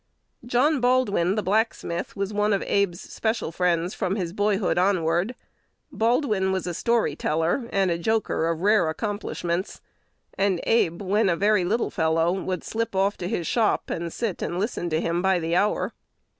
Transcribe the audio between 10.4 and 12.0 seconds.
Abe, when a very little